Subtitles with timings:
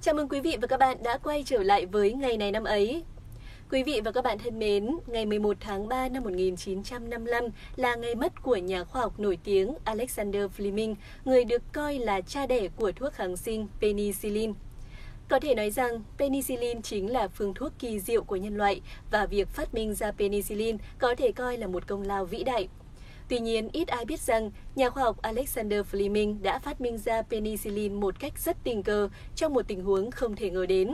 [0.00, 2.64] Chào mừng quý vị và các bạn đã quay trở lại với ngày này năm
[2.64, 3.02] ấy.
[3.70, 7.44] Quý vị và các bạn thân mến, ngày 11 tháng 3 năm 1955
[7.76, 12.20] là ngày mất của nhà khoa học nổi tiếng Alexander Fleming, người được coi là
[12.20, 14.52] cha đẻ của thuốc kháng sinh penicillin.
[15.28, 18.80] Có thể nói rằng, penicillin chính là phương thuốc kỳ diệu của nhân loại
[19.10, 22.68] và việc phát minh ra penicillin có thể coi là một công lao vĩ đại.
[23.28, 27.22] Tuy nhiên, ít ai biết rằng nhà khoa học Alexander Fleming đã phát minh ra
[27.22, 30.90] penicillin một cách rất tình cờ trong một tình huống không thể ngờ đến.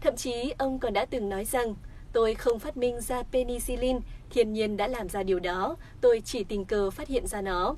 [0.00, 1.74] Thậm chí, ông còn đã từng nói rằng,
[2.12, 3.98] tôi không phát minh ra penicillin,
[4.30, 7.76] thiên nhiên đã làm ra điều đó, tôi chỉ tình cờ phát hiện ra nó.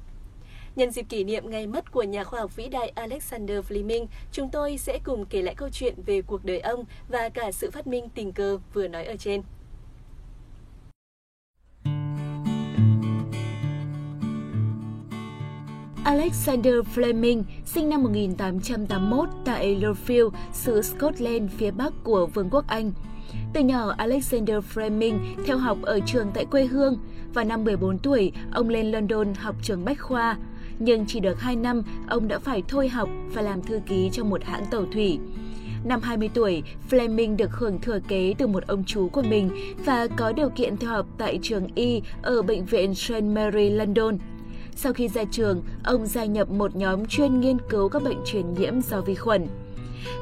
[0.76, 4.50] Nhân dịp kỷ niệm ngày mất của nhà khoa học vĩ đại Alexander Fleming, chúng
[4.50, 7.86] tôi sẽ cùng kể lại câu chuyện về cuộc đời ông và cả sự phát
[7.86, 9.42] minh tình cờ vừa nói ở trên.
[16.06, 22.92] Alexander Fleming sinh năm 1881 tại Lowfield, xứ Scotland phía bắc của Vương quốc Anh.
[23.52, 26.98] Từ nhỏ, Alexander Fleming theo học ở trường tại quê hương.
[27.34, 30.36] Vào năm 14 tuổi, ông lên London học trường Bách Khoa.
[30.78, 34.24] Nhưng chỉ được 2 năm, ông đã phải thôi học và làm thư ký cho
[34.24, 35.18] một hãng tàu thủy.
[35.84, 39.50] Năm 20 tuổi, Fleming được hưởng thừa kế từ một ông chú của mình
[39.84, 43.22] và có điều kiện theo học tại trường Y ở Bệnh viện St.
[43.22, 44.18] Mary London.
[44.78, 48.54] Sau khi ra trường, ông gia nhập một nhóm chuyên nghiên cứu các bệnh truyền
[48.54, 49.46] nhiễm do vi khuẩn.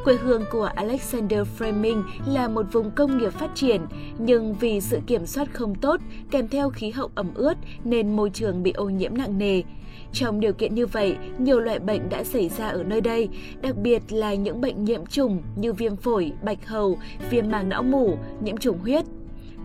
[0.04, 3.80] Quê hương của Alexander Fleming là một vùng công nghiệp phát triển,
[4.18, 8.30] nhưng vì sự kiểm soát không tốt kèm theo khí hậu ẩm ướt nên môi
[8.30, 9.62] trường bị ô nhiễm nặng nề.
[10.12, 13.28] Trong điều kiện như vậy, nhiều loại bệnh đã xảy ra ở nơi đây,
[13.62, 16.98] đặc biệt là những bệnh nhiễm trùng như viêm phổi, bạch hầu,
[17.30, 19.04] viêm màng não mủ, nhiễm trùng huyết.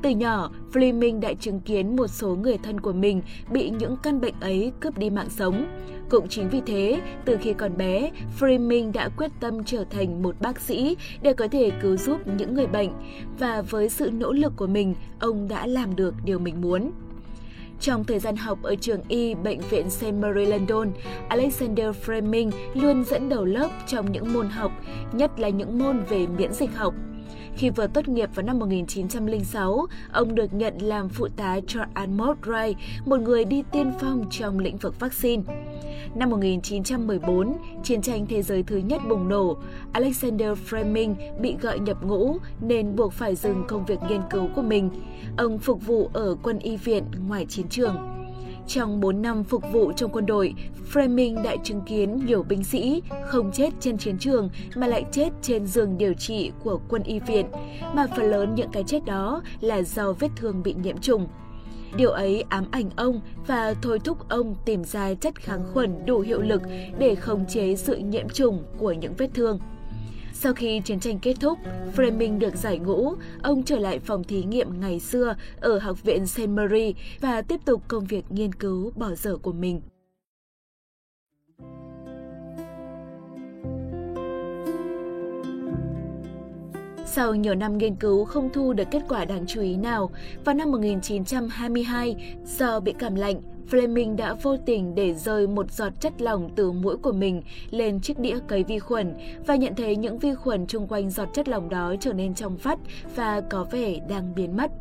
[0.02, 4.22] Từ nhỏ, Fleming đã chứng kiến một số người thân của mình bị những căn
[4.22, 5.66] bệnh ấy cướp đi mạng sống.
[6.09, 10.36] Cũng chính vì thế, từ khi còn bé, Fleming đã quyết tâm trở thành một
[10.41, 12.89] bác sĩ để có thể cứu giúp những người bệnh.
[13.39, 16.91] Và với sự nỗ lực của mình, ông đã làm được điều mình muốn.
[17.80, 20.13] Trong thời gian học ở trường Y Bệnh viện St.
[20.13, 20.91] Mary London,
[21.28, 24.72] Alexander Fleming luôn dẫn đầu lớp trong những môn học,
[25.13, 26.94] nhất là những môn về miễn dịch học.
[27.56, 32.38] Khi vừa tốt nghiệp vào năm 1906, ông được nhận làm phụ tá cho Almod
[32.44, 32.74] Wright,
[33.06, 35.44] một người đi tiên phong trong lĩnh vực vaccine.
[36.16, 39.58] Năm 1914, chiến tranh thế giới thứ nhất bùng nổ.
[39.94, 44.62] Alexander Fleming bị gọi nhập ngũ nên buộc phải dừng công việc nghiên cứu của
[44.62, 44.90] mình.
[45.38, 48.19] Ông phục vụ ở quân y viện ngoài chiến trường.
[48.69, 50.53] Trong 4 năm phục vụ trong quân đội,
[50.94, 55.30] Fleming đã chứng kiến nhiều binh sĩ không chết trên chiến trường mà lại chết
[55.41, 57.46] trên giường điều trị của quân y viện,
[57.94, 61.28] mà phần lớn những cái chết đó là do vết thương bị nhiễm trùng.
[61.96, 66.19] Điều ấy ám ảnh ông và thôi thúc ông tìm ra chất kháng khuẩn đủ
[66.19, 66.62] hiệu lực
[67.00, 69.59] để khống chế sự nhiễm trùng của những vết thương.
[70.34, 71.59] Sau khi chiến tranh kết thúc,
[71.95, 76.28] Fleming được giải ngũ, ông trở lại phòng thí nghiệm ngày xưa ở Học viện
[76.28, 76.50] St.
[76.50, 79.81] Mary và tiếp tục công việc nghiên cứu bỏ dở của mình.
[87.06, 90.12] Sau nhiều năm nghiên cứu không thu được kết quả đáng chú ý nào,
[90.45, 95.94] vào năm 1922, do bị cảm lạnh, Fleming đã vô tình để rơi một giọt
[96.00, 99.13] chất lỏng từ mũi của mình lên chiếc đĩa cấy vi khuẩn
[99.47, 102.57] và nhận thấy những vi khuẩn chung quanh giọt chất lỏng đó trở nên trong
[102.57, 102.80] vắt
[103.16, 104.72] và có vẻ đang biến mất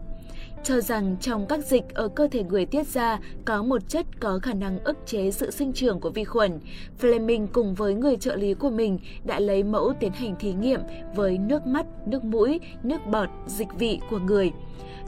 [0.65, 4.39] cho rằng trong các dịch ở cơ thể người tiết ra có một chất có
[4.43, 6.61] khả năng ức chế sự sinh trưởng của vi khuẩn.
[7.01, 10.81] Fleming cùng với người trợ lý của mình đã lấy mẫu tiến hành thí nghiệm
[11.15, 14.53] với nước mắt, nước mũi, nước bọt, dịch vị của người.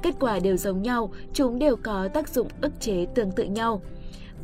[0.02, 3.82] Kết quả đều giống nhau, chúng đều có tác dụng ức chế tương tự nhau.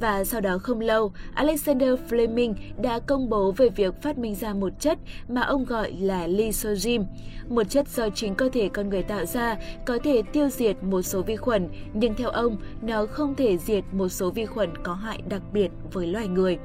[0.01, 4.55] Và sau đó không lâu, Alexander Fleming đã công bố về việc phát minh ra
[4.55, 4.99] một chất
[5.29, 7.05] mà ông gọi là lysozyme.
[7.49, 9.57] Một chất do chính cơ thể con người tạo ra
[9.87, 13.85] có thể tiêu diệt một số vi khuẩn, nhưng theo ông, nó không thể diệt
[13.93, 16.59] một số vi khuẩn có hại đặc biệt với loài người.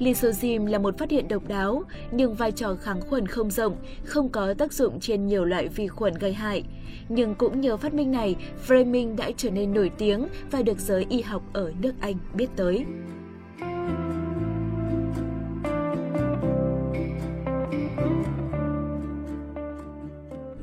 [0.00, 4.28] Lysozyme là một phát hiện độc đáo, nhưng vai trò kháng khuẩn không rộng, không
[4.28, 6.64] có tác dụng trên nhiều loại vi khuẩn gây hại.
[7.08, 8.36] Nhưng cũng nhờ phát minh này,
[8.66, 12.48] Fleming đã trở nên nổi tiếng và được giới y học ở nước Anh biết
[12.56, 12.84] tới.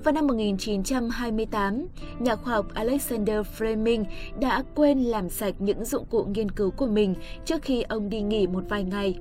[0.08, 1.88] Vào năm 1928,
[2.20, 4.06] nhà khoa học Alexander Fleming
[4.40, 7.16] đã quên làm sạch những dụng cụ nghiên cứu của mình
[7.46, 9.16] trước khi ông đi nghỉ một vài ngày.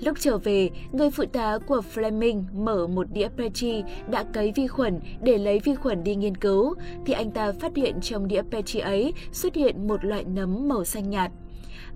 [0.00, 4.66] Lúc trở về, người phụ tá của Fleming mở một đĩa Petri đã cấy vi
[4.66, 6.74] khuẩn để lấy vi khuẩn đi nghiên cứu,
[7.06, 10.84] thì anh ta phát hiện trong đĩa Petri ấy xuất hiện một loại nấm màu
[10.84, 11.32] xanh nhạt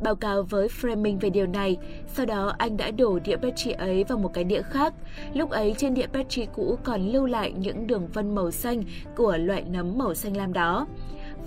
[0.00, 1.76] báo cáo với Fleming về điều này.
[2.06, 4.94] Sau đó, anh đã đổ đĩa Petri ấy vào một cái đĩa khác.
[5.34, 8.82] Lúc ấy, trên đĩa Petri cũ còn lưu lại những đường vân màu xanh
[9.16, 10.86] của loại nấm màu xanh lam đó.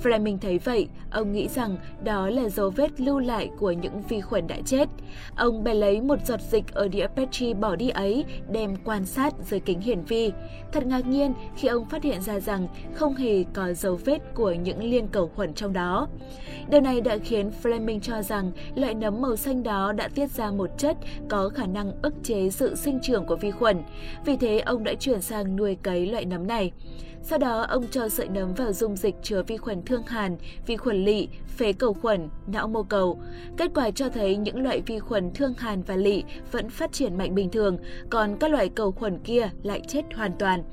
[0.03, 4.21] Fleming thấy vậy, ông nghĩ rằng đó là dấu vết lưu lại của những vi
[4.21, 4.89] khuẩn đã chết.
[5.35, 9.33] Ông bè lấy một giọt dịch ở đĩa Petri bỏ đi ấy, đem quan sát
[9.49, 10.31] dưới kính hiển vi.
[10.71, 14.51] Thật ngạc nhiên khi ông phát hiện ra rằng không hề có dấu vết của
[14.51, 16.07] những liên cầu khuẩn trong đó.
[16.69, 20.51] Điều này đã khiến Fleming cho rằng loại nấm màu xanh đó đã tiết ra
[20.51, 20.97] một chất
[21.29, 23.77] có khả năng ức chế sự sinh trưởng của vi khuẩn.
[24.25, 26.71] Vì thế, ông đã chuyển sang nuôi cấy loại nấm này.
[27.25, 30.77] Sau đó, ông cho sợi nấm vào dung dịch chứa vi khuẩn thương hàn, vi
[30.77, 31.27] khuẩn lỵ,
[31.57, 33.19] phế cầu khuẩn, não mô cầu.
[33.57, 37.17] Kết quả cho thấy những loại vi khuẩn thương hàn và lỵ vẫn phát triển
[37.17, 37.77] mạnh bình thường,
[38.09, 40.63] còn các loại cầu khuẩn kia lại chết hoàn toàn.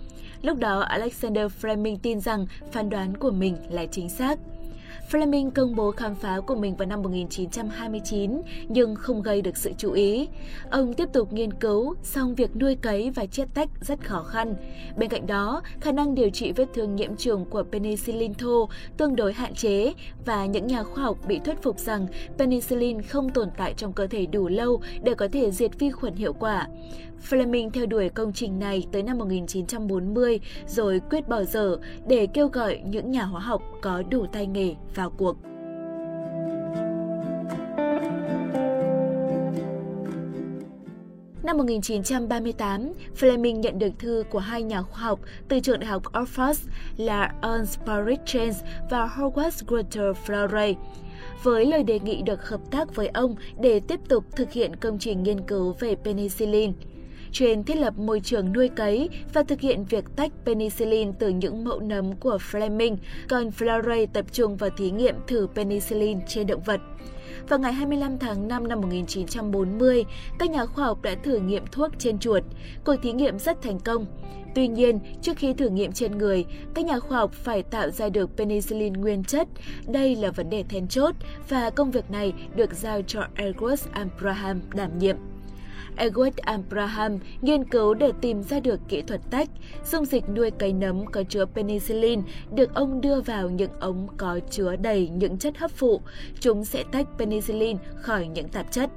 [0.43, 4.38] Lúc đó, Alexander Fleming tin rằng phán đoán của mình là chính xác.
[5.10, 9.70] Fleming công bố khám phá của mình vào năm 1929 nhưng không gây được sự
[9.78, 10.28] chú ý.
[10.70, 14.54] Ông tiếp tục nghiên cứu, song việc nuôi cấy và chiết tách rất khó khăn.
[14.96, 19.16] Bên cạnh đó, khả năng điều trị vết thương nhiễm trùng của penicillin thô tương
[19.16, 19.92] đối hạn chế
[20.25, 22.06] và những nhà khoa học bị thuyết phục rằng
[22.38, 26.14] penicillin không tồn tại trong cơ thể đủ lâu để có thể diệt vi khuẩn
[26.14, 26.69] hiệu quả.
[27.28, 31.76] Fleming theo đuổi công trình này tới năm 1940 rồi quyết bỏ dở
[32.06, 35.37] để kêu gọi những nhà hóa học có đủ tay nghề vào cuộc.
[41.43, 46.02] Năm 1938, Fleming nhận được thư của hai nhà khoa học từ trường đại học
[46.12, 46.55] Oxford
[46.96, 48.52] là Ernst Parichain
[48.90, 50.75] và Howard Walter Florey
[51.43, 54.99] với lời đề nghị được hợp tác với ông để tiếp tục thực hiện công
[54.99, 56.73] trình nghiên cứu về penicillin
[57.32, 61.65] trên thiết lập môi trường nuôi cấy và thực hiện việc tách penicillin từ những
[61.65, 62.97] mẫu nấm của Fleming,
[63.29, 66.81] còn Flaray tập trung vào thí nghiệm thử penicillin trên động vật.
[67.49, 70.05] Vào ngày 25 tháng 5 năm 1940,
[70.38, 72.43] các nhà khoa học đã thử nghiệm thuốc trên chuột.
[72.85, 74.06] Cuộc thí nghiệm rất thành công.
[74.55, 76.44] Tuy nhiên, trước khi thử nghiệm trên người,
[76.75, 79.49] các nhà khoa học phải tạo ra được penicillin nguyên chất.
[79.87, 81.15] Đây là vấn đề then chốt
[81.49, 85.17] và công việc này được giao cho Edward Abraham đảm nhiệm.
[85.96, 89.48] Edward Abraham nghiên cứu để tìm ra được kỹ thuật tách.
[89.84, 92.22] Dung dịch nuôi cấy nấm có chứa penicillin
[92.54, 96.00] được ông đưa vào những ống có chứa đầy những chất hấp phụ.
[96.40, 98.90] Chúng sẽ tách penicillin khỏi những tạp chất.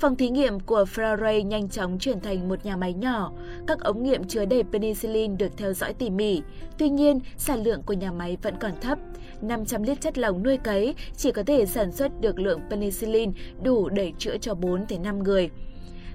[0.00, 3.32] Phòng thí nghiệm của Faraday nhanh chóng chuyển thành một nhà máy nhỏ.
[3.66, 6.42] Các ống nghiệm chứa đầy penicillin được theo dõi tỉ mỉ.
[6.78, 8.98] Tuy nhiên, sản lượng của nhà máy vẫn còn thấp.
[9.42, 13.32] 500 lít chất lỏng nuôi cấy chỉ có thể sản xuất được lượng penicillin
[13.62, 15.50] đủ để chữa cho 4 5 người.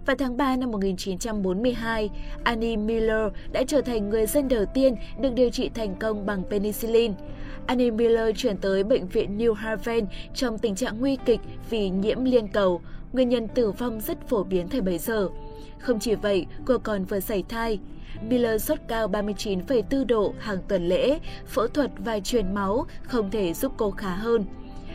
[0.09, 2.09] Vào tháng 3 năm 1942,
[2.43, 6.43] Annie Miller đã trở thành người dân đầu tiên được điều trị thành công bằng
[6.49, 7.13] penicillin.
[7.65, 11.39] Annie Miller chuyển tới bệnh viện New Haven trong tình trạng nguy kịch
[11.69, 12.81] vì nhiễm liên cầu.
[13.13, 15.29] Nguyên nhân tử vong rất phổ biến thời bấy giờ.
[15.79, 17.79] Không chỉ vậy, cô còn vừa xảy thai.
[18.29, 23.53] Miller sốt cao 39,4 độ hàng tuần lễ, phẫu thuật và truyền máu không thể
[23.53, 24.45] giúp cô khá hơn.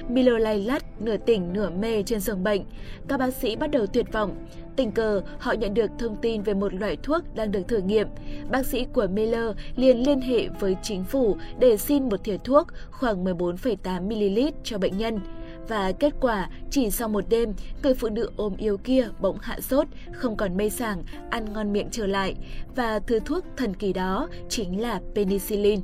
[0.09, 2.63] Miller lay lắt, nửa tỉnh nửa mê trên giường bệnh.
[3.09, 4.47] Các bác sĩ bắt đầu tuyệt vọng.
[4.77, 8.09] Tình cờ, họ nhận được thông tin về một loại thuốc đang được thử nghiệm.
[8.51, 12.67] Bác sĩ của Miller liền liên hệ với chính phủ để xin một thìa thuốc
[12.91, 15.21] khoảng 14,8ml cho bệnh nhân.
[15.69, 19.61] Và kết quả, chỉ sau một đêm, người phụ nữ ôm yêu kia bỗng hạ
[19.61, 22.35] sốt, không còn mê sảng, ăn ngon miệng trở lại.
[22.77, 25.81] Và thứ thuốc thần kỳ đó chính là penicillin.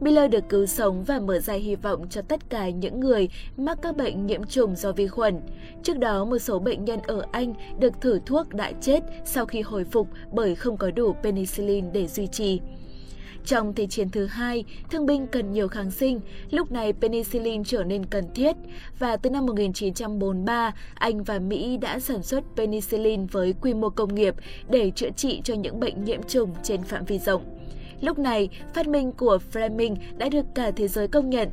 [0.00, 3.78] Miller được cứu sống và mở ra hy vọng cho tất cả những người mắc
[3.82, 5.40] các bệnh nhiễm trùng do vi khuẩn.
[5.82, 9.60] Trước đó, một số bệnh nhân ở Anh được thử thuốc đã chết sau khi
[9.60, 12.60] hồi phục bởi không có đủ penicillin để duy trì.
[13.44, 17.84] Trong Thế chiến thứ hai, thương binh cần nhiều kháng sinh, lúc này penicillin trở
[17.84, 18.56] nên cần thiết
[18.98, 24.14] và từ năm 1943, Anh và Mỹ đã sản xuất penicillin với quy mô công
[24.14, 24.34] nghiệp
[24.68, 27.57] để chữa trị cho những bệnh nhiễm trùng trên phạm vi rộng.
[28.00, 31.48] Lúc này, phát minh của Fleming đã được cả thế giới công nhận.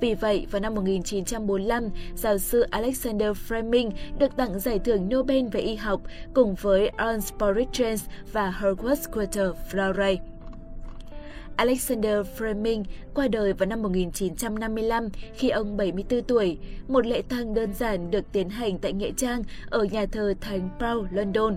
[0.00, 5.60] Vì vậy, vào năm 1945, giáo sư Alexander Fleming được tặng giải thưởng Nobel về
[5.60, 6.00] y học
[6.34, 10.16] cùng với Ernst Poritrens và Herbert Quater Fleury.
[11.56, 16.58] Alexander Fleming qua đời vào năm 1955 khi ông 74 tuổi.
[16.88, 20.68] Một lễ tang đơn giản được tiến hành tại Nghệ Trang ở nhà thờ Thánh
[20.78, 21.56] Paul, London.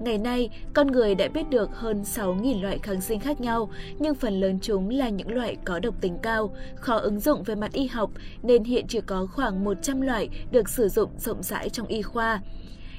[0.00, 4.14] Ngày nay, con người đã biết được hơn 6.000 loại kháng sinh khác nhau, nhưng
[4.14, 7.72] phần lớn chúng là những loại có độc tính cao, khó ứng dụng về mặt
[7.72, 8.10] y học,
[8.42, 12.40] nên hiện chỉ có khoảng 100 loại được sử dụng rộng rãi trong y khoa.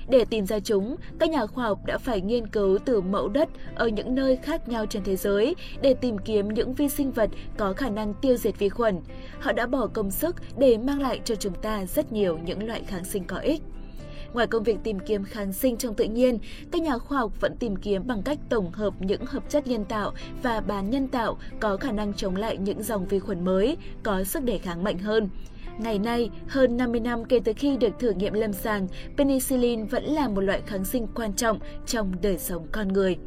[0.10, 3.50] Để tìm ra chúng, các nhà khoa học đã phải nghiên cứu từ mẫu đất
[3.76, 7.30] ở những nơi khác nhau trên thế giới để tìm kiếm những vi sinh vật
[7.58, 9.00] có khả năng tiêu diệt vi khuẩn.
[9.40, 12.82] Họ đã bỏ công sức để mang lại cho chúng ta rất nhiều những loại
[12.88, 13.62] kháng sinh có ích.
[14.34, 16.40] Ngoài công việc tìm kiếm kháng sinh trong tự nhiên,
[16.72, 19.86] các nhà khoa học vẫn tìm kiếm bằng cách tổng hợp những hợp chất nhân
[19.86, 20.13] tạo
[20.44, 24.24] và bán nhân tạo có khả năng chống lại những dòng vi khuẩn mới, có
[24.24, 25.30] sức đề kháng mạnh hơn.
[25.78, 28.88] Ngày nay, hơn 50 năm kể từ khi được thử nghiệm lâm sàng,
[29.18, 33.18] penicillin vẫn là một loại kháng sinh quan trọng trong đời sống con người.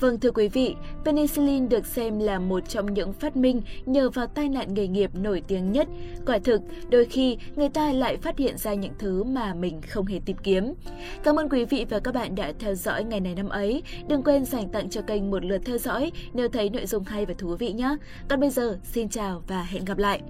[0.00, 4.26] Vâng thưa quý vị, penicillin được xem là một trong những phát minh nhờ vào
[4.26, 5.88] tai nạn nghề nghiệp nổi tiếng nhất.
[6.26, 6.60] Quả thực,
[6.90, 10.36] đôi khi người ta lại phát hiện ra những thứ mà mình không hề tìm
[10.42, 10.74] kiếm.
[11.22, 13.82] Cảm ơn quý vị và các bạn đã theo dõi ngày này năm ấy.
[14.08, 17.26] Đừng quên dành tặng cho kênh một lượt theo dõi nếu thấy nội dung hay
[17.26, 17.96] và thú vị nhé.
[18.28, 20.20] Còn bây giờ, xin chào và hẹn gặp lại!